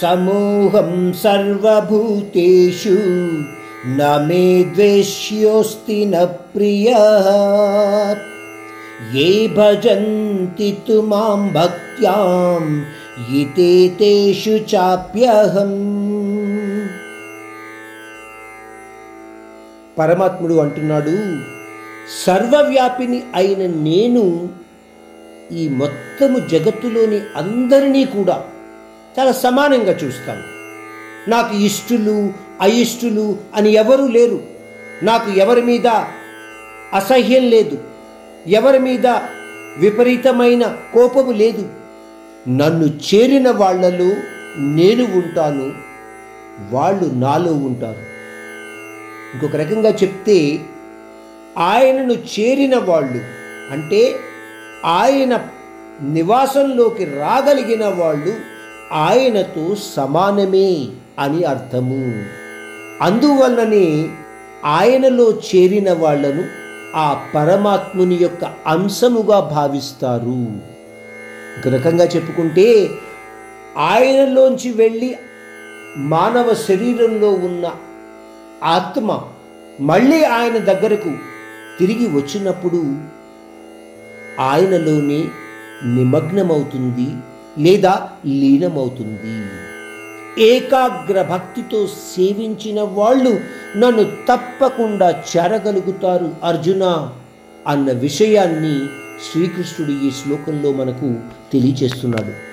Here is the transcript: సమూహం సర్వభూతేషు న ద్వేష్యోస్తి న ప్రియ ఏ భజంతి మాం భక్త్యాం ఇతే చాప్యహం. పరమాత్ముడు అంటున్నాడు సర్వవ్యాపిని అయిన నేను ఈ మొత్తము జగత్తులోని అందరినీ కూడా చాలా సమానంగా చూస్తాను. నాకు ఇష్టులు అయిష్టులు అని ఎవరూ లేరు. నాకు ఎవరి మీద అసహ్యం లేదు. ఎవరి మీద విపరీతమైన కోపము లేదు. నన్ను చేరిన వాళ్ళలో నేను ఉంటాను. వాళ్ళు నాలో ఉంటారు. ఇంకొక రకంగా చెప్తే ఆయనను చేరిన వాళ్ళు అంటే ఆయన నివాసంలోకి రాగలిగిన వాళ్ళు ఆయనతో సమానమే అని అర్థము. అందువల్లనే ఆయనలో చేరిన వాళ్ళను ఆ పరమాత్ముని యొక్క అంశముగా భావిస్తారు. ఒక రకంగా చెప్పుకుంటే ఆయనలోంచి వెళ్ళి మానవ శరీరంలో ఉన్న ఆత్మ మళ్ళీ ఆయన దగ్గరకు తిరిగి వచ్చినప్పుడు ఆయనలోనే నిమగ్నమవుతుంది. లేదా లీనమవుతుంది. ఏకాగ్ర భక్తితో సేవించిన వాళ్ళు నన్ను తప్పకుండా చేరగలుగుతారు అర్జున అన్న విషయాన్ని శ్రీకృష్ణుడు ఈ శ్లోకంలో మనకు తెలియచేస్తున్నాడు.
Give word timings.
సమూహం 0.00 1.12
సర్వభూతేషు 1.22 2.96
న 3.86 4.00
ద్వేష్యోస్తి 4.74 6.04
న 6.04 6.24
ప్రియ 6.24 6.88
ఏ 9.14 9.46
భజంతి 9.46 10.76
మాం 11.00 11.52
భక్త్యాం 11.52 12.86
ఇతే 13.34 13.70
చాప్యహం. 14.74 15.72
పరమాత్ముడు 19.98 20.54
అంటున్నాడు 20.54 21.16
సర్వవ్యాపిని 22.24 23.22
అయిన 23.34 23.66
నేను 23.66 24.50
ఈ 25.52 25.68
మొత్తము 25.68 26.38
జగత్తులోని 26.38 27.20
అందరినీ 27.36 28.04
కూడా 28.04 28.44
చాలా 29.18 29.32
సమానంగా 29.32 29.92
చూస్తాను. 29.92 30.42
నాకు 31.30 31.56
ఇష్టులు 31.56 32.32
అయిష్టులు 32.60 33.38
అని 33.54 33.72
ఎవరూ 33.72 34.08
లేరు. 34.08 34.40
నాకు 35.02 35.30
ఎవరి 35.30 35.62
మీద 35.62 35.86
అసహ్యం 36.94 37.48
లేదు. 37.48 37.78
ఎవరి 38.46 38.78
మీద 38.78 39.06
విపరీతమైన 39.78 40.76
కోపము 40.94 41.32
లేదు. 41.32 41.68
నన్ను 42.48 42.84
చేరిన 42.84 43.50
వాళ్ళలో 43.50 44.14
నేను 44.56 45.04
ఉంటాను. 45.04 45.72
వాళ్ళు 46.70 47.10
నాలో 47.14 47.52
ఉంటారు. 47.52 48.08
ఇంకొక 49.34 49.56
రకంగా 49.56 49.90
చెప్తే 49.90 50.60
ఆయనను 51.58 52.12
చేరిన 52.12 52.78
వాళ్ళు 52.78 53.20
అంటే 53.72 54.14
ఆయన 54.84 55.48
నివాసంలోకి 56.02 57.04
రాగలిగిన 57.04 57.88
వాళ్ళు 57.88 58.57
ఆయనతో 58.92 59.76
సమానమే 59.96 60.86
అని 61.18 61.44
అర్థము. 61.44 62.24
అందువల్లనే 63.02 64.08
ఆయనలో 64.64 65.30
చేరిన 65.30 65.92
వాళ్ళను 65.92 66.44
ఆ 66.96 67.26
పరమాత్ముని 67.34 68.14
యొక్క 68.14 68.44
అంశముగా 68.66 69.40
భావిస్తారు. 69.40 70.46
ఒక 71.58 71.74
రకంగా 71.74 72.04
చెప్పుకుంటే 72.04 72.88
ఆయనలోంచి 73.78 74.72
వెళ్ళి 74.72 75.16
మానవ 75.96 76.54
శరీరంలో 76.54 77.30
ఉన్న 77.30 77.70
ఆత్మ 78.64 79.20
మళ్ళీ 79.80 80.24
ఆయన 80.24 80.58
దగ్గరకు 80.58 81.12
తిరిగి 81.78 82.06
వచ్చినప్పుడు 82.06 82.96
ఆయనలోనే 84.40 85.24
నిమగ్నమవుతుంది. 85.84 87.06
లేదా 87.58 88.10
లీనమవుతుంది. 88.26 89.34
ఏకాగ్ర 90.42 91.22
భక్తితో 91.22 91.86
సేవించిన 91.86 92.80
వాళ్ళు 92.80 93.40
నన్ను 93.76 94.04
తప్పకుండా 94.04 95.10
చేరగలుగుతారు 95.10 96.34
అర్జున 96.44 97.10
అన్న 97.66 97.92
విషయాన్ని 97.92 98.86
శ్రీకృష్ణుడు 99.24 99.92
ఈ 100.06 100.10
శ్లోకంలో 100.10 100.72
మనకు 100.72 101.20
తెలియచేస్తున్నాడు. 101.52 102.47